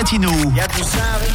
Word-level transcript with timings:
Latino. 0.00 0.30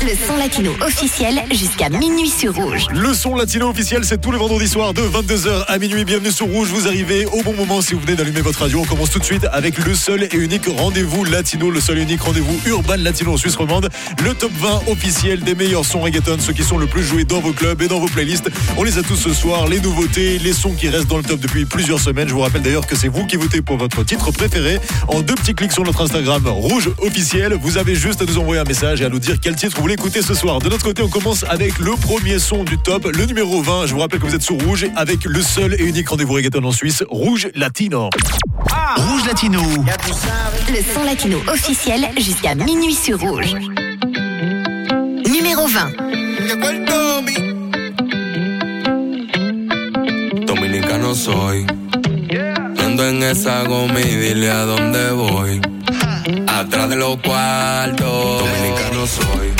Le 0.02 0.16
son 0.28 0.38
latino 0.38 0.72
officiel 0.82 1.40
jusqu'à 1.52 1.90
minuit 1.90 2.32
sur 2.32 2.56
Rouge. 2.56 2.88
Le 2.90 3.14
son 3.14 3.36
latino 3.36 3.70
officiel, 3.70 4.04
c'est 4.04 4.20
tous 4.20 4.32
les 4.32 4.40
vendredis 4.40 4.68
soirs 4.68 4.96
de 4.96 5.04
22h 5.04 5.66
à 5.68 5.78
minuit. 5.78 6.04
Bienvenue 6.04 6.32
sur 6.32 6.48
Rouge. 6.48 6.70
Vous 6.70 6.88
arrivez 6.88 7.28
au 7.28 7.44
bon 7.44 7.54
moment 7.54 7.82
si 7.82 7.94
vous 7.94 8.00
venez 8.00 8.16
d'allumer 8.16 8.42
votre 8.42 8.62
radio. 8.62 8.80
On 8.80 8.86
commence 8.86 9.12
tout 9.12 9.20
de 9.20 9.24
suite 9.24 9.46
avec 9.52 9.78
le 9.78 9.94
seul 9.94 10.24
et 10.24 10.36
unique 10.36 10.66
rendez-vous 10.66 11.26
latino, 11.26 11.70
le 11.70 11.80
seul 11.80 12.00
et 12.00 12.02
unique 12.02 12.22
rendez-vous 12.22 12.60
urbain 12.66 12.98
latino 12.98 13.34
en 13.34 13.38
Suisse 13.38 13.56
romande. 13.56 13.90
Le 14.24 14.34
top 14.34 14.52
20 14.60 14.88
officiel 14.88 15.42
des 15.42 15.54
meilleurs 15.54 15.86
sons 15.86 16.02
reggaeton, 16.02 16.38
ceux 16.40 16.54
qui 16.54 16.64
sont 16.64 16.80
le 16.80 16.88
plus 16.88 17.04
joués 17.04 17.24
dans 17.24 17.42
vos 17.42 17.52
clubs 17.52 17.84
et 17.84 17.88
dans 17.88 18.00
vos 18.00 18.08
playlists. 18.08 18.50
On 18.78 18.84
les 18.84 18.98
a 18.98 19.04
tous 19.04 19.16
ce 19.16 19.32
soir. 19.32 19.68
Les 19.68 19.80
nouveautés, 19.80 20.40
les 20.40 20.54
sons 20.54 20.74
qui 20.74 20.90
restent 20.90 21.08
dans 21.08 21.18
le 21.18 21.24
top 21.24 21.40
depuis 21.40 21.66
plusieurs 21.66 22.00
semaines. 22.00 22.28
Je 22.28 22.34
vous 22.34 22.42
rappelle 22.42 22.64
d'ailleurs 22.64 22.88
que 22.88 22.96
c'est 22.96 23.10
vous 23.10 23.28
qui 23.28 23.36
votez 23.36 23.62
pour 23.62 23.78
votre 23.78 24.04
titre 24.04 24.32
préféré. 24.32 24.80
En 25.08 25.22
deux 25.22 25.36
petits 25.36 25.54
clics 25.54 25.72
sur 25.72 25.84
notre 25.84 26.02
Instagram 26.02 26.48
Rouge 26.48 26.90
officiel, 26.98 27.54
vous 27.62 27.78
avez 27.78 27.94
juste 27.94 28.24
à 28.24 28.26
nous 28.26 28.40
envoyer 28.40 28.55
un 28.58 28.64
message 28.64 29.02
et 29.02 29.06
à 29.06 29.10
nous 29.10 29.20
dire 29.20 29.40
quel 29.42 29.56
titre 29.56 29.76
vous 29.76 29.82
voulez 29.82 29.96
écouter 29.96 30.22
ce 30.22 30.34
soir. 30.34 30.60
De 30.60 30.70
notre 30.70 30.84
côté, 30.84 31.02
on 31.02 31.10
commence 31.10 31.44
avec 31.44 31.78
le 31.80 31.92
premier 31.96 32.40
son 32.40 32.64
du 32.64 32.78
top, 32.78 33.06
le 33.06 33.26
numéro 33.26 33.62
20. 33.62 33.88
Je 33.88 33.94
vous 33.94 34.00
rappelle 34.00 34.20
que 34.20 34.26
vous 34.26 34.36
êtes 34.36 34.42
sur 34.42 34.56
Rouge 34.62 34.88
avec 34.96 35.26
le 35.26 35.42
seul 35.42 35.74
et 35.80 35.84
unique 35.84 36.08
rendez-vous 36.10 36.34
reggaeton 36.34 36.64
en 36.64 36.72
Suisse, 36.72 37.04
Rouge 37.10 37.50
Latino. 37.56 38.10
Rouge 38.96 39.26
Latino. 39.26 39.62
Le 40.70 40.94
son 40.94 41.04
latino 41.04 41.38
officiel 41.48 42.08
jusqu'à 42.18 42.56
minuit 42.56 42.96
sur 42.96 43.20
Rouge. 43.20 43.54
Numéro 45.28 45.68
20. 45.68 45.92
Dominicano 50.46 51.14
soy. 51.14 51.66
Ando 52.80 53.04
en 53.04 53.22
esa 53.22 53.64
goma 53.64 54.00
y 54.00 54.16
dile 54.16 54.50
a 54.50 54.66
dónde 54.66 55.12
voy. 55.12 55.75
Atrás 56.66 56.90
de 56.90 56.96
los 56.96 57.18
cuartos. 57.18 58.40
Dominicano 58.40 59.06
soy. 59.06 59.54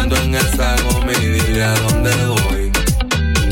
Ando 0.00 0.16
en 0.16 0.34
esa 0.34 0.74
goma 0.82 1.12
y 1.12 1.26
dile 1.26 1.62
a 1.62 1.74
dónde 1.74 2.10
voy. 2.26 2.72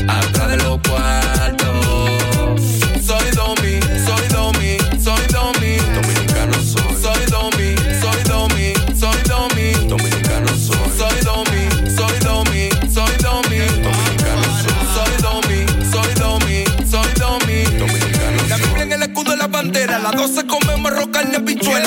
Atrás 0.05 0.49
de 0.49 0.57
los 0.57 0.77
cuartos. 0.81 2.61
Soy 3.07 3.31
Domi, 3.35 3.79
soy 4.05 4.27
Domi, 4.33 4.77
soy 5.01 5.23
Domi. 5.31 5.77
Dominicano 5.95 6.55
soy. 6.61 6.95
Soy 7.01 7.25
Domi, 7.31 7.73
soy 8.01 8.23
Domi, 8.27 8.73
soy 8.99 9.21
Domi. 9.29 9.87
Dominicano 9.87 10.49
soy. 10.57 10.91
Soy 10.97 11.17
Domi, 11.23 11.63
soy 11.95 12.19
Domi, 12.19 12.69
soy 12.93 13.15
Domi. 13.23 13.59
Dominicano 13.79 14.47
soy. 14.61 14.75
Soy 14.93 15.13
Domi, 15.21 15.65
soy 15.89 16.13
Domi, 16.15 16.63
soy 16.91 17.11
Domi. 17.17 17.63
Dominicano 17.79 18.47
La 18.49 18.57
Biblia 18.57 18.83
en 18.83 18.91
el 18.91 19.03
escudo 19.03 19.31
de 19.31 19.37
la 19.37 19.47
bandera, 19.47 19.99
las 19.99 20.11
12 20.17 20.44
comemos 20.44 20.44
arroz, 20.44 20.44
carne, 20.44 20.44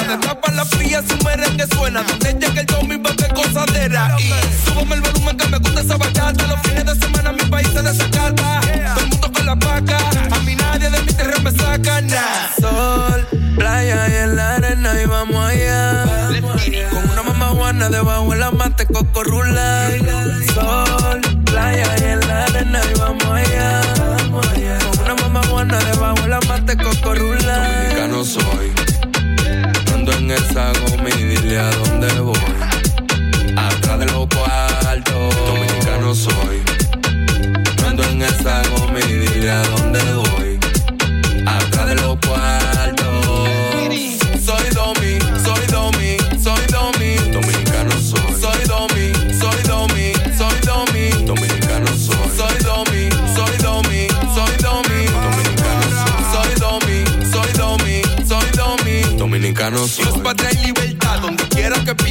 habichuela. 0.09 0.17
De 0.17 0.27
tapa 0.27 0.53
la 0.53 0.65
fría, 0.65 1.03
su 1.07 1.17
merengue 1.25 1.67
suena. 1.75 2.03
Donde 2.03 2.33
llega 2.35 2.61
el 2.61 2.67
domi, 2.67 2.97
bebé 2.97 3.29
gozadera. 3.35 4.17
Y 4.19 4.33
súbame 4.65 4.95
el 4.97 5.01
volumen 5.01 5.37
que 5.37 5.49
me 5.49 5.59
gusta 5.59 5.81
esa 5.81 5.97
bachata. 5.97 6.47
Los 6.47 6.61
fines 6.61 6.85
de 6.85 6.95
semana 6.95 7.33
mi 7.33 7.45
país 7.51 7.69
se 7.69 7.83
desacata. 7.83 8.61
Todo 8.61 9.01
el 9.01 9.09
mundo 9.09 9.33
con 9.33 9.47
la 9.47 9.57
paca. 9.57 9.99
A 10.31 10.39
mí 10.41 10.55
nadie 10.55 10.91
de 10.91 11.01
mi 11.03 11.13
tierra 11.13 11.39
me 11.43 11.51
saca 11.51 12.01
nada. 12.01 12.51
Sol, 12.61 13.27
playa 13.57 14.09
y 14.09 14.17
en 14.25 14.37
la 14.37 14.55
arena 14.57 15.03
y 15.03 15.07
vamos 15.07 15.51
allá. 15.51 16.05
Con 16.91 17.11
una 17.11 17.23
mamá 17.23 17.51
guana 17.51 17.89
debajo 17.89 18.31
de 18.31 18.39
la 18.39 18.51
mate 18.51 18.87
cocorrula. 18.87 19.78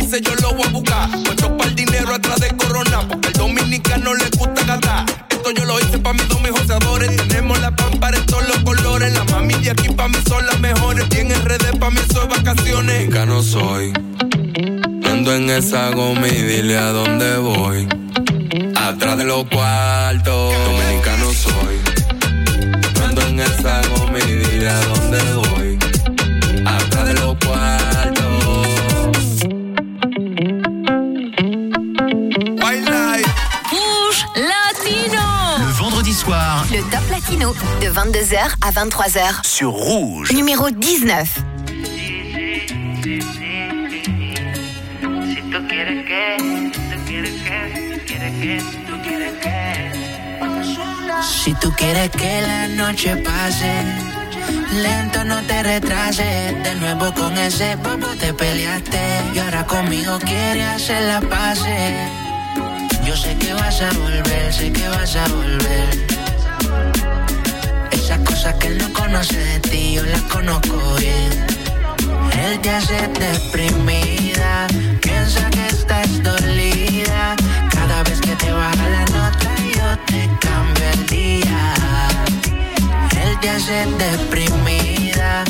Pise, 0.07 0.21
yo 0.21 0.35
lo 0.41 0.53
voy 0.53 0.65
a 0.65 0.69
buscar. 0.69 1.09
Puesto 1.23 1.57
para 1.57 1.69
el 1.69 1.75
dinero 1.75 2.13
atrás 2.13 2.39
de 2.39 2.49
Corona. 2.55 3.07
Porque 3.07 3.27
al 3.27 3.33
dominicano 3.33 4.13
le 4.13 4.25
gusta 4.37 4.63
gastar. 4.65 5.05
Esto 5.29 5.51
yo 5.51 5.65
lo 5.65 5.79
hice 5.79 5.97
pa' 5.99 6.13
mis 6.13 6.27
dos 6.27 6.39
joseadores. 6.39 7.15
Tenemos 7.27 7.59
la 7.59 7.75
pámpara 7.75 8.17
en 8.17 8.25
todos 8.25 8.47
los 8.47 8.57
colores. 8.59 9.13
La 9.13 9.23
mami 9.25 9.53
de 9.55 9.71
aquí 9.71 9.89
pa' 9.89 10.07
mí 10.07 10.17
son 10.27 10.45
las 10.45 10.59
mejores. 10.59 11.07
Tienen 11.09 11.39
RD 11.43 11.79
pa' 11.79 11.89
mí 11.89 11.99
soy 12.13 12.27
vacaciones. 12.27 12.93
Dominicano 12.93 13.43
soy. 13.43 13.93
Ando 15.03 15.33
en 15.33 15.49
esa 15.49 15.89
goma 15.91 16.27
y 16.27 16.41
dile 16.41 16.77
a 16.77 16.91
dónde 16.91 17.37
voy. 17.37 17.87
Atrás 18.75 19.17
de 19.17 19.25
los 19.25 19.45
cuartos. 19.45 20.53
Dominicano 20.53 21.33
soy. 21.33 21.75
Ando 23.03 23.21
en 23.21 23.39
esa 23.39 23.81
goma 23.89 24.19
y 24.19 24.31
dile 24.31 24.69
a 24.69 24.79
dónde 24.85 25.19
voy. 25.33 25.66
Latino 37.27 37.53
de 37.81 37.89
22h 37.89 38.37
à 38.61 38.71
23h. 38.71 39.45
sur 39.45 39.71
Rouge. 39.71 40.31
Numéro 40.31 40.71
19. 40.71 41.27
Si 45.25 45.41
tú 45.51 45.67
quieres 45.67 46.05
que, 46.05 46.37
tú 46.71 46.97
quieres 47.05 47.33
que, 47.43 48.01
quieres 48.07 48.33
que, 48.39 48.61
tú 48.87 48.93
quieres 49.03 49.33
que. 49.41 49.91
Si 51.43 51.53
tú 51.55 51.69
quieres 51.73 52.09
que 52.11 52.41
la 52.41 52.69
noche 52.69 53.17
pase, 53.17 53.73
lento 54.81 55.25
no 55.25 55.41
te 55.43 55.63
retrases. 55.63 56.63
De 56.63 56.75
nuevo 56.75 57.13
con 57.13 57.37
ese 57.37 57.75
bobo 57.75 58.07
te 58.21 58.33
peleaste 58.33 59.01
y 59.35 59.39
ahora 59.39 59.65
conmigo 59.65 60.17
quieres 60.19 60.65
hacer 60.65 61.01
la 61.03 61.19
pase. 61.19 62.09
Yo 63.05 63.17
sé 63.17 63.35
que 63.37 63.53
vas 63.53 63.81
a 63.81 63.91
volver, 63.99 64.53
sé 64.53 64.71
que 64.71 64.87
vas 64.87 65.13
a 65.17 65.27
volver. 65.27 66.16
Cosas 68.37 68.53
que 68.59 68.67
él 68.67 68.77
no 68.77 68.93
conoce 68.93 69.35
de 69.35 69.59
ti, 69.61 69.93
yo 69.95 70.03
las 70.03 70.21
conozco 70.33 70.77
bien. 70.99 71.31
Él 72.45 72.59
te 72.61 72.69
hace 72.69 73.07
deprimida, 73.07 74.67
piensa 75.01 75.49
que 75.49 75.65
estás 75.65 76.21
dolida. 76.21 77.35
Cada 77.71 78.03
vez 78.03 78.21
que 78.21 78.35
te 78.35 78.51
baja 78.51 78.89
la 78.89 79.05
nota, 79.05 79.49
yo 79.73 79.97
te 80.05 80.29
cambio 80.39 80.85
el 80.93 81.05
día. 81.07 81.73
Él 83.23 83.39
te 83.41 83.49
hace 83.49 83.87
deprimida, 83.97 85.43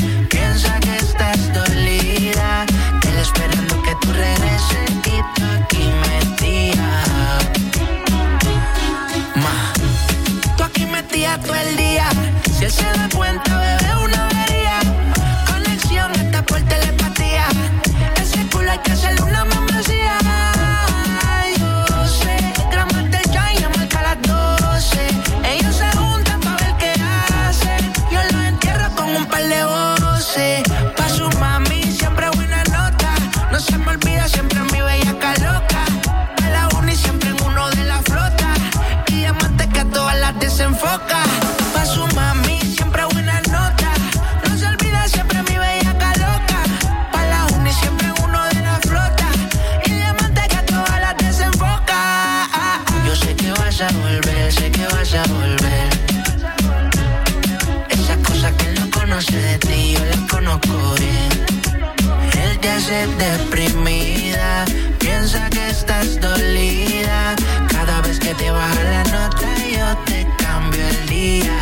estés 62.98 63.18
deprimida, 63.18 64.64
piensa 64.98 65.48
que 65.50 65.68
estás 65.68 66.20
dolida. 66.20 67.34
Cada 67.68 68.00
vez 68.02 68.18
que 68.18 68.34
te 68.34 68.50
baja 68.50 68.82
la 68.82 69.04
nota 69.04 69.48
yo 69.76 69.96
te 70.04 70.26
cambio 70.38 70.86
el 70.86 71.08
día. 71.08 71.58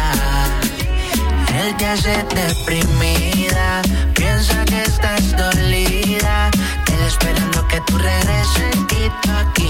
El 1.61 1.99
se 1.99 2.17
deprimida, 2.35 3.83
piensa 4.15 4.65
que 4.65 4.83
estás 4.83 5.37
dolida. 5.37 6.51
Él 6.93 7.03
esperando 7.07 7.67
que 7.69 7.81
tú 7.83 7.99
regreses 7.99 8.77
y 8.77 9.11
tú 9.23 9.31
aquí 9.33 9.69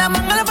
I'm 0.00 0.12
gonna. 0.12 0.47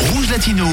Rouge 0.00 0.30
Latino. 0.30 0.66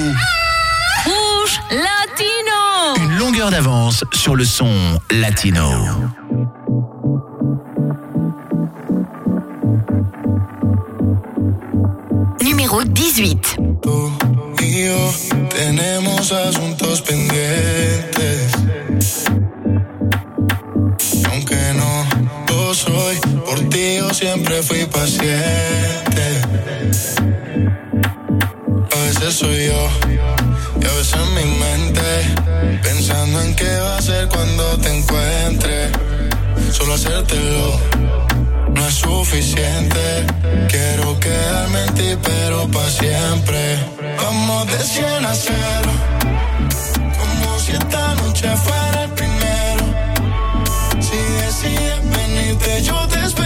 Rouge 1.06 1.60
Latino. 1.72 2.96
Une 2.98 3.18
longueur 3.18 3.52
d'avance 3.52 4.04
sur 4.14 4.36
le 4.36 4.46
son 4.46 5.00
latino. 5.12 5.70
Tú 13.16 14.12
y 14.62 14.88
yo 14.88 15.14
tenemos 15.48 16.34
asuntos 16.34 17.02
pendientes. 17.02 18.52
Aunque 21.32 21.56
no 21.78 22.06
lo 22.50 22.74
soy, 22.74 23.16
por 23.46 23.70
ti 23.70 23.96
yo 24.00 24.14
siempre 24.14 24.62
fui 24.64 24.84
paciente. 24.88 26.42
A 28.92 29.04
veces 29.06 29.34
soy 29.34 29.68
yo 29.68 29.90
y 30.82 30.86
a 30.86 30.92
veces 30.92 31.22
mi 31.36 31.46
mente. 31.58 32.82
Pensando 32.84 33.40
en 33.40 33.56
qué 33.56 33.78
va 33.80 33.98
a 33.98 34.02
ser 34.02 34.28
cuando 34.28 34.78
te 34.80 34.94
encuentre. 34.94 35.90
Solo 36.70 36.96
hacértelo 36.96 37.80
es 38.88 38.96
suficiente. 38.96 40.26
Quiero 40.70 41.20
quedarme 41.20 41.84
en 41.86 41.94
ti, 41.94 42.18
pero 42.22 42.68
para 42.68 42.90
siempre. 42.90 43.80
Vamos 44.18 44.68
de 44.68 44.80
100 44.80 45.26
a 45.26 45.36
0. 45.36 45.56
Como 47.20 47.60
si 47.60 47.72
esta 47.72 48.16
noche 48.16 48.48
fuera 48.58 49.04
el 49.04 49.12
primero. 49.12 49.86
Si 51.00 51.18
decides 51.42 52.10
venirte, 52.18 52.84
yo 52.84 53.08
te 53.08 53.26
espero. 53.26 53.45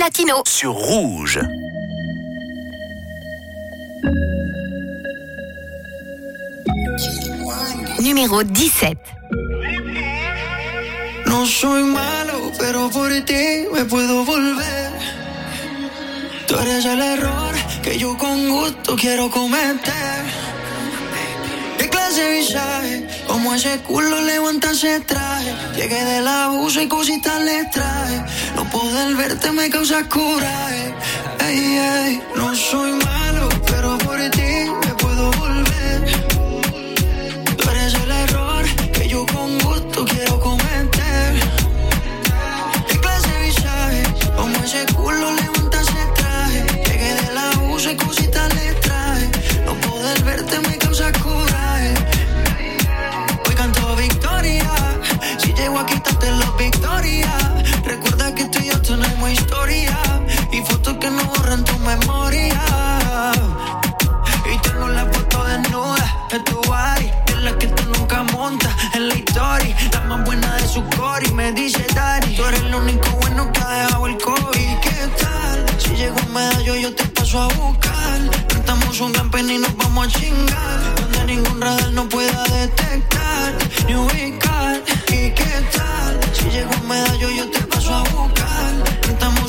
20 0.00 0.10
des 0.16 0.22
hits 0.22 0.32
latinos. 0.32 0.42
Sur 0.46 0.74
Rouge. 0.74 1.40
Numéro 8.00 8.42
17. 8.42 8.98
No 11.26 11.46
soy 11.46 11.82
malo, 11.84 12.50
pero 12.58 12.90
por 12.90 13.10
ti 13.24 13.66
me 13.72 13.84
puedo 13.84 14.24
volver. 14.24 14.90
Tú 16.46 16.58
eres 16.58 16.84
el 16.84 17.00
error 17.00 17.54
que 17.82 17.98
yo 17.98 18.16
con 18.16 18.48
gusto 18.48 18.96
quiero 18.96 19.30
cometer. 19.30 20.24
¿Qué 21.78 21.88
clase 21.88 22.22
de 22.22 22.38
visaje? 22.38 23.09
Como 23.42 23.54
ese 23.54 23.78
culo 23.78 24.20
levanta 24.20 24.70
ese 24.70 25.00
traje. 25.00 25.54
Llegué 25.74 26.04
del 26.04 26.28
abuso 26.28 26.78
y 26.82 26.88
cositas 26.88 27.40
le 27.40 27.64
traje. 27.72 28.22
No 28.54 28.68
poder 28.68 29.14
verte 29.16 29.50
me 29.50 29.70
causa 29.70 30.06
coraje. 30.10 30.94
Ey, 31.46 31.78
ey, 31.78 32.22
no 32.36 32.54
soy 32.54 32.92
malo, 32.92 33.48
pero 33.66 33.96
por 33.96 34.20
ti 34.28 34.59
memoria. 61.96 62.60
Y 64.52 64.58
tengo 64.58 64.88
la 64.88 65.04
foto 65.06 65.44
desnuda 65.44 66.26
de 66.30 66.38
tu 66.40 66.56
body. 66.62 67.10
En 67.32 67.44
la 67.44 67.52
que 67.58 67.66
tú 67.68 67.82
nunca 67.94 68.22
montas 68.34 68.72
en 68.94 69.08
la 69.08 69.14
historia. 69.14 69.76
La 69.92 70.00
más 70.08 70.24
buena 70.24 70.54
de 70.56 70.68
su 70.68 70.82
core. 70.96 71.26
Y 71.28 71.32
me 71.32 71.52
dice 71.52 71.84
Dari. 71.94 72.36
Tú 72.36 72.44
eres 72.44 72.62
lo 72.64 72.78
único 72.78 73.08
bueno 73.22 73.50
que 73.52 73.60
ha 73.60 73.70
dejado 73.82 74.06
el 74.06 74.16
COVID. 74.18 74.72
¿Qué 74.86 74.98
tal? 75.20 75.56
Si 75.78 75.90
llego 75.96 76.18
a 76.18 76.26
medallo, 76.26 76.74
yo 76.76 76.94
te 76.94 77.04
paso 77.06 77.42
a 77.42 77.48
buscar. 77.48 78.18
Cantamos 78.48 79.00
un 79.00 79.12
gran 79.12 79.50
y 79.50 79.58
nos 79.58 79.76
vamos 79.76 80.06
a 80.06 80.10
chingar. 80.18 80.94
Donde 80.96 81.24
ningún 81.24 81.60
radar 81.60 81.92
no 81.92 82.08
pueda 82.08 82.42
detectar 82.44 83.48
ni 83.86 83.94
ubicar. 83.94 84.82
¿Y 85.08 85.30
qué 85.38 85.52
tal? 85.74 86.20
Si 86.32 86.44
llego 86.50 86.72
a 86.72 86.88
medallo, 86.88 87.30
yo 87.30 87.50
te 87.50 87.60
paso 87.62 87.94
a 87.94 88.02
buscar. 88.10 88.89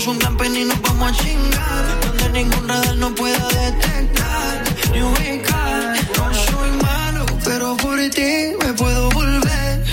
Cantamos 0.01 0.07
un 0.07 0.37
gran 0.39 0.55
y 0.55 0.65
nos 0.65 0.81
vamos 0.81 1.11
a 1.11 1.23
chingar. 1.23 2.01
Donde 2.01 2.29
ningún 2.29 2.67
radar 2.67 2.95
no 2.97 3.13
pueda 3.13 3.47
detectar 3.49 4.63
ni 4.91 5.01
ubicar. 5.03 5.95
No 6.17 6.33
soy 6.33 6.71
malo, 6.81 7.25
pero 7.43 7.77
por 7.77 7.99
ti 8.09 8.53
me 8.59 8.73
puedo 8.73 9.11
volver. 9.11 9.83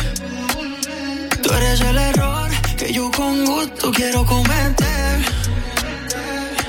Tú 1.42 1.52
eres 1.52 1.80
el 1.82 1.98
error 1.98 2.50
que 2.78 2.90
yo 2.90 3.10
con 3.10 3.44
gusto 3.44 3.90
quiero 3.92 4.24
cometer. 4.24 5.24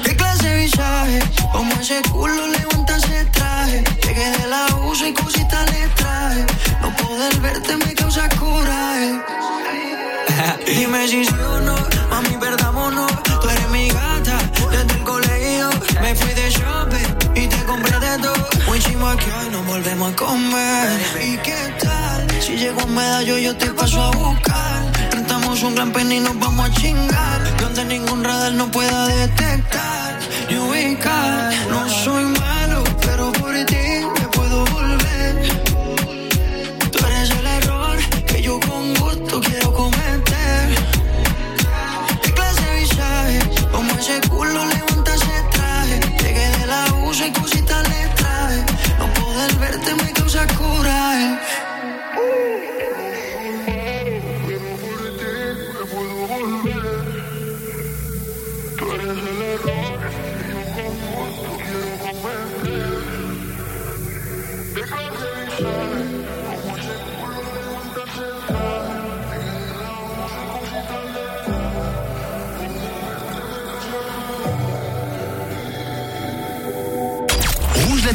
¿Qué 0.03 0.15
clase 0.17 0.49
de 0.49 0.63
visaje? 0.63 1.19
Como 1.53 1.71
ese 1.79 2.01
culo 2.11 2.45
levanta 2.47 2.97
ese 2.97 3.23
traje. 3.25 3.83
Llegué 4.05 4.31
del 4.31 4.51
abuso 4.51 5.07
y 5.07 5.13
cositas 5.13 5.71
le 5.71 5.87
traje. 5.95 6.45
No 6.81 6.93
poder 6.97 7.39
verte 7.39 7.77
me 7.77 7.93
causa 7.93 8.27
coraje. 8.37 9.21
Dime 10.65 11.07
si 11.07 11.23
sí 11.23 11.33
o 11.33 11.59
no, 11.61 11.75
mami, 12.09 12.37
perdámonos. 12.37 12.78
Comer. 20.15 20.89
¿Y 21.21 21.37
qué 21.37 21.73
tal? 21.81 22.41
Si 22.41 22.55
llego 22.55 22.81
a 22.81 22.85
medallo, 22.85 23.37
yo 23.37 23.55
te 23.55 23.67
paso 23.71 24.01
a 24.01 24.11
buscar. 24.11 24.91
Rentamos 25.11 25.63
un 25.63 25.75
gran 25.75 25.91
pen 25.91 26.11
y 26.11 26.19
nos 26.19 26.37
vamos 26.39 26.69
a 26.69 26.73
chingar. 26.73 27.57
Donde 27.59 27.85
ningún 27.85 28.23
radar 28.23 28.53
no 28.53 28.69
pueda 28.71 29.07
detectar 29.07 30.19
ni 30.49 30.57
ubicar. 30.57 31.53
No 31.69 31.89
soy 31.89 32.08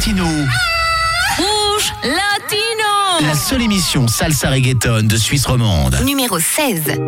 Latino, 0.06 0.26
Rouge 1.38 1.94
Latino. 2.02 3.26
la 3.26 3.34
seule 3.34 3.62
émission 3.62 4.06
salsa 4.06 4.50
reggaeton 4.50 5.04
de 5.04 5.16
Suisse 5.16 5.46
romande. 5.46 5.99
Numéro 6.04 6.38
16. 6.38 7.00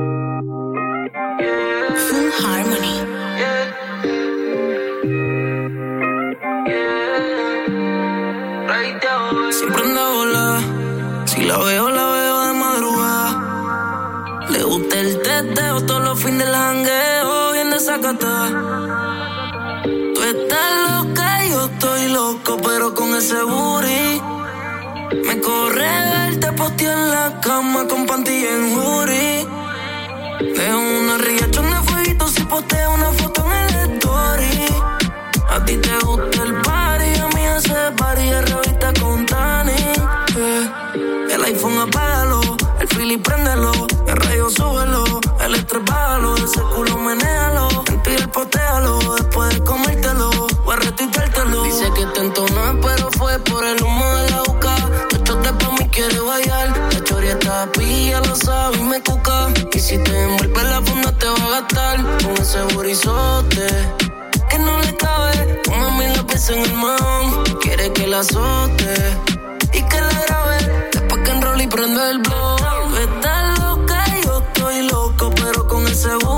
Posteo 26.66 26.92
en 26.92 27.11
la 27.11 27.40
cama 27.40 27.87
con 27.87 28.06
pantilla 28.06 28.56
en 28.56 28.75
jury. 28.75 29.46
Dejo 30.56 30.78
una 31.00 31.16
riachón 31.18 31.70
de 31.70 31.76
fueguito 31.88 32.26
si 32.28 32.42
posteo 32.42 32.94
una 32.94 33.12
foto 33.12 33.44
en 33.46 33.52
el 33.52 33.92
story. 33.94 34.66
A 35.49 35.64
ti 35.64 35.76
te 35.76 35.96
gusta 36.04 36.42
el 36.42 36.54
party, 36.62 37.20
a 37.20 37.26
mí 37.35 37.42
ese 37.56 37.92
party 37.96 38.32
revista 38.32 38.92
con 39.00 39.25
Tani. 39.26 39.73
eh. 40.37 40.70
El 41.30 41.44
iPhone 41.44 41.78
apágalo, 41.78 42.40
el 42.80 42.88
Philly 42.88 43.18
préndelo, 43.18 43.73
el 44.08 44.16
radio 44.16 44.50
súbelo, 44.50 45.04
el 45.44 45.54
estrés 45.54 45.85
bájalo, 45.85 46.35
ese 46.37 46.61
culo 46.75 46.99
menéalo, 46.99 47.68
mentir 47.88 48.20
el 48.23 48.28
postéalo, 48.30 48.99
después 49.14 49.54
de 49.54 49.61
comértelo, 49.64 49.86
está 58.16 58.20
pilla, 58.20 58.20
lo 58.20 58.37
sabe 58.37 58.76
y 58.78 58.82
me 58.82 59.00
cuca. 59.02 59.49
Y 59.73 59.78
si 59.78 59.99
te 59.99 60.25
envuelve 60.25 60.64
la 60.64 60.82
funda 60.82 61.12
te 61.12 61.26
va 61.26 61.35
a 61.35 61.61
gastar 61.61 61.96
con 62.23 62.32
ese 62.38 62.62
burizote 62.75 63.66
que 64.49 64.58
no 64.58 64.78
le 64.80 64.96
cabe. 64.96 65.61
Tu 65.64 65.70
mami 65.70 66.04
la 66.06 66.25
en 66.49 66.61
el 66.61 66.75
mahón, 66.75 67.44
quiere 67.61 67.92
que 67.92 68.06
la 68.06 68.20
azote 68.20 68.94
y 69.73 69.82
que 69.82 70.00
la 70.00 70.20
grabe. 70.26 70.88
Después 70.92 71.23
que 71.23 71.30
enrole 71.30 71.64
y 71.64 71.66
prendo 71.66 72.04
el 72.04 72.18
blog. 72.18 72.56
Tú 72.88 72.96
estás 72.96 73.58
loca 73.58 74.04
yo 74.25 74.38
estoy 74.38 74.88
loco, 74.88 75.32
pero 75.35 75.66
con 75.66 75.87
ese 75.87 76.14
booty. 76.14 76.36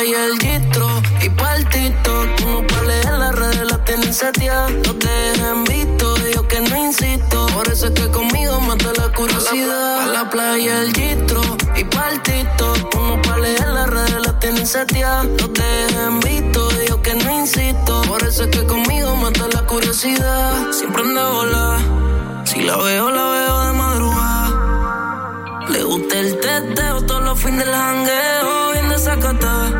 La 0.00 0.06
playa 0.06 0.24
el 0.24 0.38
gistro 0.38 0.88
y 1.20 1.28
pa' 1.28 1.56
el 1.56 1.68
TikTok. 1.68 2.40
No 2.46 2.66
pa' 2.66 2.82
leer 2.84 3.18
las 3.18 3.34
redes, 3.34 3.70
las 3.70 3.84
tienen 3.84 4.14
seteadas. 4.14 4.72
No 4.72 4.94
te 4.94 5.08
dejen 5.08 5.64
visto, 5.64 6.16
ellos 6.24 6.46
que 6.46 6.60
no 6.62 6.86
insisto. 6.86 7.46
Por 7.48 7.68
eso 7.68 7.88
es 7.88 7.92
que 7.92 8.10
conmigo 8.10 8.58
mata 8.62 8.92
la 8.96 9.12
curiosidad. 9.12 10.00
A 10.00 10.06
la 10.06 10.30
playa 10.30 10.80
el 10.80 10.94
gistro 10.94 11.42
y 11.76 11.84
partito. 11.84 12.72
Uno 12.96 13.20
pa' 13.20 13.36
leer 13.36 13.68
las 13.68 13.90
redes 13.90 14.26
la 14.26 14.38
tienen 14.38 14.66
seteada. 14.66 15.24
No 15.24 15.50
te 15.50 15.62
dejen 15.62 16.20
visto, 16.20 16.70
yo 16.88 17.02
que 17.02 17.14
no 17.16 17.30
insisto. 17.38 18.00
Por 18.08 18.22
eso 18.22 18.44
es 18.44 18.50
que 18.56 18.64
conmigo 18.64 19.14
mata 19.16 19.48
la 19.52 19.66
curiosidad. 19.66 20.72
Siempre 20.72 21.02
anda 21.02 21.26
a 21.26 21.30
volar. 21.30 21.80
Si 22.46 22.62
la 22.62 22.78
veo, 22.78 23.10
la 23.10 23.24
veo 23.28 23.66
de 23.66 23.72
madrugada. 23.74 25.66
Le 25.68 25.82
gusta 25.82 26.20
el 26.20 26.40
teteo 26.40 27.02
todos 27.02 27.22
los 27.22 27.38
fines 27.38 27.66
del 27.66 27.74
jangueo. 27.74 28.69
Desacatada. 29.00 29.70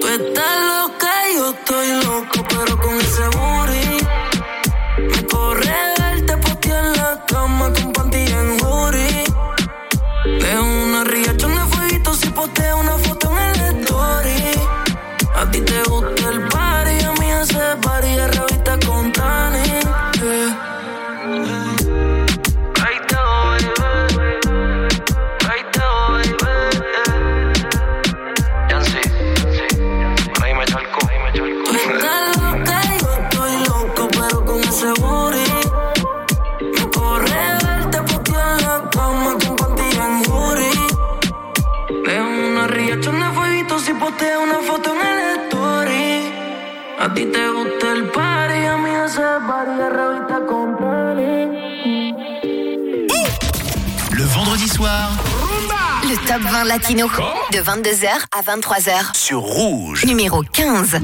Tú 0.00 0.06
estás 0.06 0.56
loca 0.70 1.10
y 1.28 1.34
yo 1.34 1.50
estoy 1.50 1.88
loco, 2.04 2.46
pero 2.48 2.78
con 2.78 2.94
ese 3.00 3.24
booty. 3.36 4.05
Una 43.16 43.16
riachón 43.16 43.20
de 43.20 43.34
fueguito 43.34 43.78
si 43.78 43.92
posteo 43.94 44.42
una 44.42 44.58
foto 44.60 44.94
en 44.94 45.00
el 45.00 45.46
story. 45.46 46.32
A 46.98 47.12
ti 47.14 47.24
te 47.26 47.48
gusta 47.50 47.92
el 47.92 48.10
party, 48.10 48.66
a 48.66 48.76
mí 48.76 48.90
ese 49.04 49.22
party 49.46 49.74
de 49.76 49.90
revista 49.90 50.40
con 50.46 50.76
Le 54.16 54.24
vendredi 54.24 54.68
soir 54.68 55.10
Le 56.04 56.16
top 56.18 56.42
20 56.42 56.64
latino. 56.64 57.10
De 57.50 57.62
22h 57.62 58.08
à 58.32 58.42
23h. 58.42 59.14
sur 59.14 59.42
Rouge. 59.42 60.04
Numéro 60.04 60.42
15. 60.42 61.00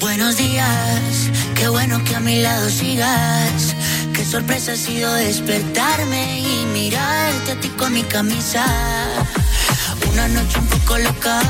Buenos 0.00 0.36
días, 0.36 1.30
qué 1.54 1.68
bueno 1.68 2.02
que 2.04 2.16
a 2.16 2.20
mi 2.20 2.40
lado 2.40 2.68
sigas. 2.68 3.74
Qué 4.14 4.24
sorpresa 4.24 4.72
ha 4.72 4.76
sido 4.76 5.12
despertarme 5.14 6.40
y 6.40 6.66
mirarte 6.72 7.52
a 7.52 7.60
ti 7.60 7.68
con 7.70 7.92
mi 7.92 8.02
camisa. 8.02 8.64
Una 10.12 10.28
noche 10.28 10.58
un 10.58 10.66
poco 10.66 10.98
loca, 10.98 11.40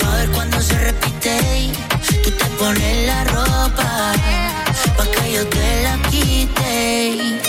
pa' 0.00 0.16
ver 0.16 0.30
cuando 0.30 0.60
se 0.60 0.78
repite. 0.78 1.72
Tú 2.22 2.30
te 2.30 2.44
pones 2.58 3.06
la 3.06 3.24
ropa, 3.24 4.12
pa' 4.96 5.06
que 5.06 5.32
yo 5.32 5.46
te 5.46 5.82
la 5.82 5.98
quite. 6.10 7.40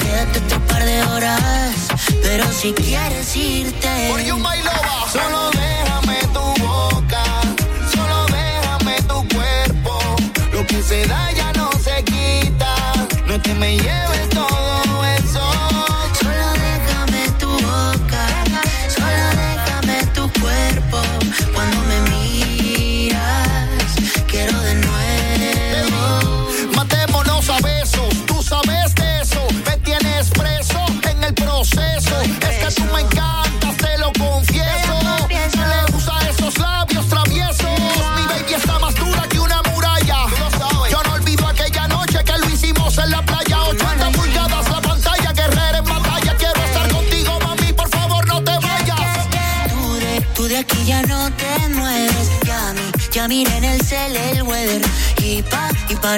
Quédate 0.00 0.38
otro 0.40 0.58
par 0.66 0.84
de 0.84 1.02
horas, 1.02 1.74
pero 2.22 2.44
si 2.52 2.72
quieres 2.72 3.36
irte. 3.36 4.10
Solo 5.12 5.50
déjame 5.52 6.18
tu 6.32 6.43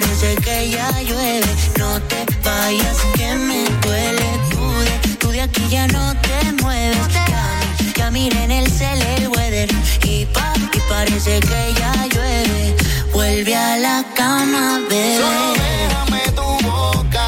parece 0.00 0.34
que 0.36 0.70
ya 0.70 0.90
llueve. 1.02 1.46
No 1.78 2.00
te 2.02 2.26
vayas, 2.44 2.98
que 3.14 3.34
me 3.34 3.64
duele. 3.82 4.28
Tú 4.50 4.62
de, 4.86 5.16
tú 5.16 5.30
de 5.30 5.40
aquí 5.40 5.62
ya 5.70 5.86
no 5.86 6.14
te 6.20 6.52
mueves. 6.62 6.98
Ya, 7.14 7.60
ya 7.96 8.08
en 8.08 8.50
el 8.50 8.66
cel 8.70 9.00
el 9.16 9.28
weather. 9.28 9.70
Y 10.04 10.26
pa, 10.26 10.52
y 10.72 10.80
parece 10.90 11.40
que 11.40 11.74
ya 11.80 11.92
llueve. 12.12 12.76
Vuelve 13.14 13.54
a 13.56 13.78
la 13.78 14.04
cama, 14.14 14.80
bebé. 14.90 15.16
Solo 15.16 15.46
déjame 15.64 16.22
tu 16.38 16.48
boca, 16.68 17.26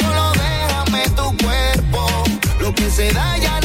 solo 0.00 0.32
déjame 0.44 1.02
tu 1.18 1.26
cuerpo. 1.44 2.02
Lo 2.60 2.74
que 2.74 2.90
se 2.90 3.12
da 3.12 3.36
ya 3.36 3.59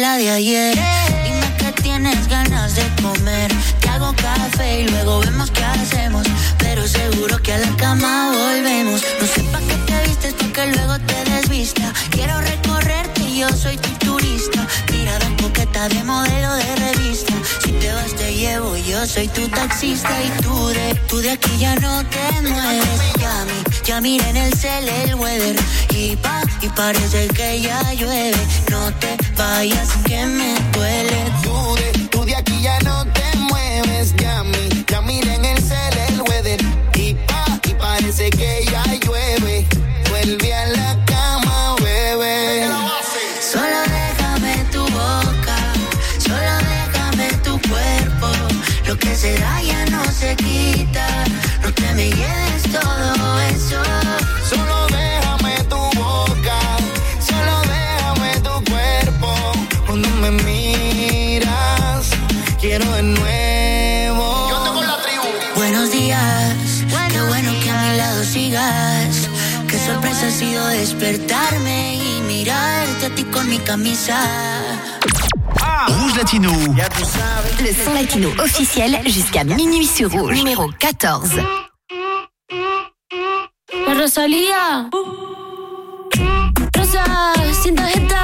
la 0.00 0.16
de 0.16 0.30
ayer. 0.30 0.78
Dime 1.24 1.56
que 1.58 1.82
tienes 1.82 2.28
ganas 2.28 2.74
de 2.76 2.82
comer. 3.02 3.50
Te 3.80 3.88
hago 3.88 4.14
café 4.14 4.82
y 4.82 4.88
luego 4.88 5.20
vemos 5.20 5.50
qué 5.50 5.64
hacemos. 5.64 6.26
Pero 6.58 6.86
seguro 6.86 7.38
que 7.42 7.52
a 7.54 7.58
la 7.58 7.76
cama 7.76 8.32
volvemos. 8.32 9.02
No 9.20 9.26
sé 9.26 9.42
pa' 9.52 9.58
qué 9.60 9.74
te 9.86 10.08
vistes 10.08 10.34
porque 10.34 10.66
luego 10.66 10.98
te 11.00 11.30
desvista. 11.30 11.92
Quiero 12.10 12.40
recorrerte 12.40 13.22
y 13.22 13.38
yo 13.40 13.48
soy 13.50 13.76
tu 13.76 13.90
turista. 14.06 14.66
Mirada 14.92 15.26
coqueta 15.42 15.88
de 15.88 16.04
modelo 16.04 16.54
de 16.54 16.77
llevo, 18.38 18.76
yo 18.76 19.06
soy 19.06 19.28
tu 19.28 19.48
taxista. 19.48 20.10
Y 20.22 20.42
tú 20.42 20.68
de, 20.68 20.94
tú 21.08 21.18
de 21.18 21.30
aquí 21.30 21.50
ya 21.58 21.74
no 21.76 22.04
te 22.04 22.42
mueves. 22.42 23.00
Ya, 23.18 23.46
ya 23.84 24.00
miré 24.00 24.28
en 24.30 24.36
el 24.36 24.54
cel 24.54 24.88
el 24.88 25.14
weather. 25.16 25.56
Y 25.94 26.16
pa, 26.16 26.42
y 26.62 26.68
parece 26.68 27.28
que 27.28 27.60
ya 27.60 27.92
llueve. 27.94 28.38
No 28.70 28.92
te 29.00 29.16
vayas 29.36 29.90
que 30.06 30.24
me 30.26 30.54
duele. 30.72 31.20
Tú 31.42 31.74
de, 31.74 32.06
tú 32.08 32.24
de 32.24 32.36
aquí 32.36 32.60
ya 32.62 32.78
no 32.80 33.04
te 33.06 33.36
mueves, 33.50 34.14
ya 34.16 34.44
ya 34.86 35.00
miré 35.02 35.34
en 35.34 35.44
el 35.44 35.58
cel 35.62 35.98
el 36.08 36.22
weather. 36.22 36.60
Y 36.94 37.14
pa, 37.14 37.44
y 37.68 37.74
parece 37.74 38.30
que 38.30 38.64
ya 38.70 38.84
llueve. 39.04 39.66
Vuelve 40.10 40.54
a 40.54 40.66
la 40.66 40.97
despertarme 70.78 71.96
y 71.96 72.20
mirarte 72.22 73.06
a 73.06 73.14
ti 73.14 73.24
con 73.24 73.48
mi 73.48 73.58
camisa. 73.58 74.16
Rouge 75.88 76.16
Latino. 76.16 76.52
Le 77.60 77.74
son 77.74 77.94
latino 77.94 78.28
officiel 78.38 79.00
jusqu'à 79.04 79.42
minuit 79.42 79.86
sur 79.86 80.08
Rouge. 80.10 80.36
Numéro 80.36 80.70
14. 80.78 81.30
La 83.86 83.94
Rosalía. 83.94 84.88
Rosa, 86.76 87.04
sin 87.60 87.74
tarjeta, 87.74 88.22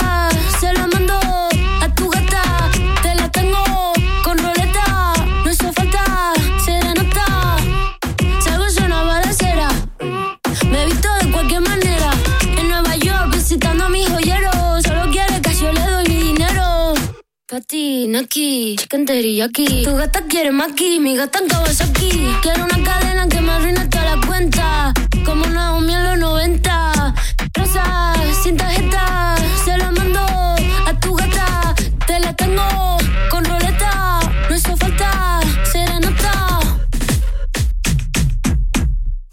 Patina 17.54 18.18
aquí, 18.18 18.74
chicken 18.74 19.04
teriyaki. 19.06 19.84
Tu 19.84 19.94
gata 19.94 20.22
quiere 20.26 20.50
maki, 20.50 20.98
mi 20.98 21.14
gata 21.14 21.38
en 21.38 21.46
Kawasaki. 21.46 22.10
Quiero 22.42 22.64
una 22.64 22.82
cadena 22.82 23.28
que 23.28 23.40
me 23.40 23.52
arruine 23.52 23.86
toda 23.86 24.16
la 24.16 24.26
cuenta. 24.26 24.92
Como 25.24 25.46
Naomi 25.46 25.94
en 25.94 26.02
los 26.02 26.18
90. 26.18 26.73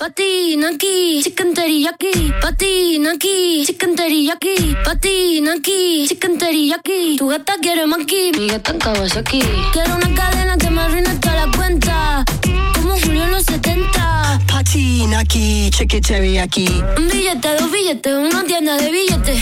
Patina 0.01 0.69
aquí, 0.69 1.21
chicken 1.21 1.53
teriyaki. 1.53 2.33
Patina 2.41 3.11
aquí, 3.11 3.63
chicken 3.67 3.95
teriyaki. 3.95 4.75
Patina 4.83 5.53
aquí, 5.53 6.07
chicken 6.07 6.39
teriyaki. 6.39 7.17
Tu 7.19 7.27
gata 7.27 7.53
quiere 7.61 7.85
maki, 7.85 8.31
mi 8.35 8.47
gata 8.47 8.71
en 8.71 8.79
Kawasaki. 8.79 9.43
Quiero 9.71 9.95
una 9.97 10.11
cadena 10.15 10.57
que 10.57 10.71
me 10.71 10.81
arruine 10.81 11.13
toda 11.19 11.45
la 11.45 11.51
cuenta. 11.55 12.25
Como 12.73 12.97
Julio 12.97 13.25
en 13.25 13.31
los 13.31 13.43
70. 13.43 14.41
Patina 14.47 15.19
aquí, 15.19 15.69
chicken 15.69 16.01
teriyaki. 16.01 16.67
Un 16.97 17.07
billete, 17.07 17.49
dos 17.59 17.71
billetes, 17.71 18.11
una 18.11 18.43
tienda 18.43 18.77
de 18.77 18.91
billetes. 18.91 19.39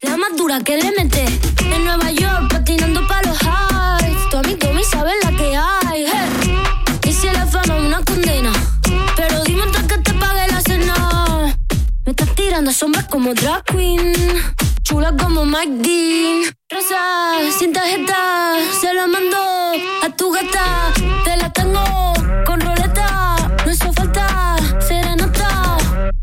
La 0.00 0.16
más 0.16 0.34
dura 0.38 0.58
que 0.64 0.78
le 0.78 0.90
mete. 0.92 1.26
En 1.70 1.84
Nueva 1.84 2.10
York, 2.12 2.48
patinando 2.48 3.06
pa' 3.06 3.20
los 3.26 3.36
como 13.28 13.34
drag 13.34 13.62
queen. 13.64 14.14
Chula 14.84 15.14
como 15.14 15.44
Mike 15.44 15.82
Dean. 15.82 16.44
Rosa, 16.70 17.52
sin 17.58 17.74
tarjeta. 17.74 18.56
Se 18.80 18.94
la 18.94 19.06
mando 19.06 19.36
a 20.02 20.08
tu 20.16 20.32
gata. 20.32 20.92
Te 21.24 21.36
la 21.36 21.52
tengo 21.52 21.84
con 22.46 22.58
roleta. 22.60 23.36
No 23.66 23.70
hizo 23.70 23.92
falta 23.92 24.56
serenata. 24.80 25.76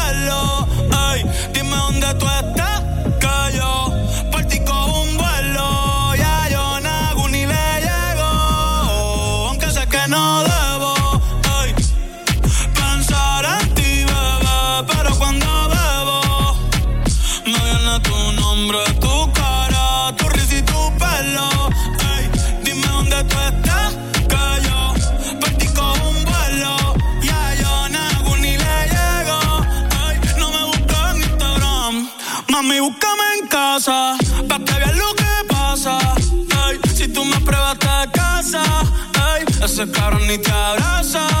Ese 39.71 39.89
cabrón 39.89 40.27
ni 40.27 40.37
te 40.37 40.51
abraza. 40.51 41.40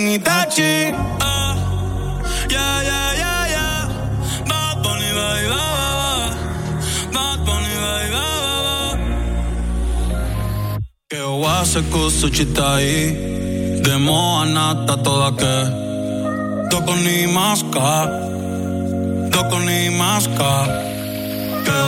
En 0.00 0.08
Itachi. 0.16 0.92
Ah, 1.20 1.54
yeah, 2.48 2.76
yeah, 2.88 3.10
yeah, 3.22 3.42
yeah. 3.54 3.80
Bad 4.48 4.76
Bunny. 4.82 5.10
Bad 7.14 7.38
Bunny. 7.46 7.74
Que 11.10 11.22
kusuchitai 11.92 12.92
Demo 13.84 14.20
anata 14.42 14.96
toda 15.04 15.30
que 15.40 15.56
ni 17.04 17.16
ni 19.66 19.90
Que 21.66 21.80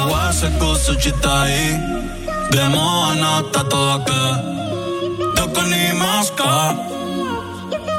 kusuchitai 0.58 1.56
Demo 2.50 2.86
anata 3.10 3.62
toda 3.72 3.96
que 4.04 5.62
ni 5.70 5.82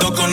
Tanto 0.04 0.22
con 0.22 0.32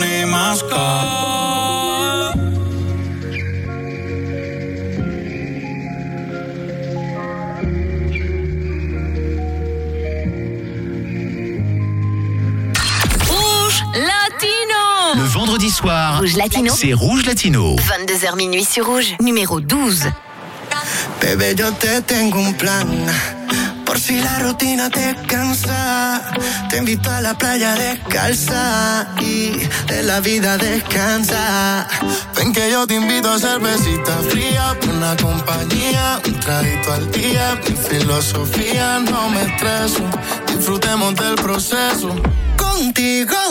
Le 15.15 15.23
vendredi 15.27 15.69
soir, 15.69 16.19
Rouge 16.19 16.35
Latino. 16.35 16.73
c'est 16.75 16.91
Rouge 16.91 17.25
Latino. 17.25 17.77
22h 17.77 18.35
minuit 18.35 18.65
sur 18.65 18.85
Rouge, 18.85 19.15
numéro 19.21 19.61
12. 19.61 20.11
Bébé, 21.21 21.55
yo 21.57 21.71
te 21.71 22.01
tengo 22.01 22.39
un. 22.39 23.40
Por 23.91 23.99
si 23.99 24.21
la 24.21 24.39
rutina 24.39 24.89
te 24.89 25.13
cansa, 25.27 26.21
te 26.69 26.77
invito 26.77 27.11
a 27.11 27.19
la 27.19 27.37
playa 27.37 27.75
descalza 27.75 29.05
y 29.19 29.67
de 29.87 30.03
la 30.03 30.21
vida 30.21 30.57
descansa. 30.57 31.89
Ven 32.37 32.53
que 32.53 32.71
yo 32.71 32.87
te 32.87 32.93
invito 32.93 33.29
a 33.29 33.37
cervecita 33.37 34.13
fría, 34.29 34.77
una 34.95 35.17
compañía, 35.17 36.21
un 36.25 36.39
traguito 36.39 36.93
al 36.93 37.11
día. 37.11 37.59
Mi 37.67 37.75
filosofía 37.75 38.99
no 38.99 39.29
me 39.29 39.41
estreso, 39.41 40.09
disfrutemos 40.47 41.13
del 41.15 41.35
proceso. 41.35 42.15
Contigo 42.55 43.35